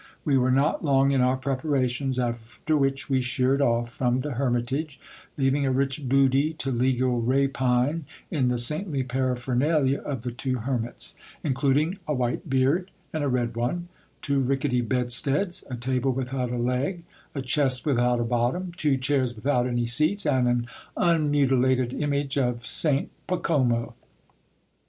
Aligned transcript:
We 0.25 0.35
were 0.35 0.49
not 0.49 0.83
long 0.83 1.11
in 1.11 1.21
our 1.21 1.37
preparations, 1.37 2.17
after 2.17 2.75
which 2.75 3.07
we 3.07 3.21
sheered 3.21 3.61
off 3.61 3.93
from 3.93 4.17
the 4.17 4.31
hermit 4.31 4.73
age, 4.73 4.99
leaving 5.37 5.63
a 5.63 5.71
rich 5.71 6.09
booty 6.09 6.53
to 6.53 6.71
legal 6.71 7.21
rapine 7.21 8.05
in 8.31 8.47
the 8.47 8.57
saintly 8.57 9.03
paraphernalia 9.03 9.99
of 9.99 10.23
the 10.23 10.31
two 10.31 10.55
hermits; 10.55 11.15
including 11.43 11.99
a 12.07 12.15
white 12.15 12.49
beard 12.49 12.89
and 13.13 13.23
a 13.23 13.29
red 13.29 13.55
one, 13.55 13.89
two 14.23 14.39
rickety 14.39 14.81
bedsteads, 14.81 15.63
a 15.69 15.75
table 15.75 16.11
without 16.11 16.49
a 16.49 16.57
leg, 16.57 17.03
a 17.35 17.43
chest 17.43 17.85
without 17.85 18.19
a 18.19 18.23
bottom, 18.23 18.71
two 18.75 18.97
chairs 18.97 19.35
without 19.35 19.67
any 19.67 19.85
seats, 19.85 20.25
and 20.25 20.47
an 20.47 20.65
unmutilated 20.97 21.93
image 21.93 22.39
of 22.39 22.65
St 22.65 23.11
Pacomo. 23.29 23.93